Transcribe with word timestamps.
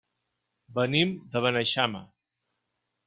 Venim 0.79 1.13
de 1.35 1.43
Beneixama. 1.47 2.05